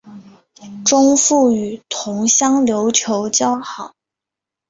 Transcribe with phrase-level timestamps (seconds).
[0.83, 3.93] 钟复与同乡刘球交好。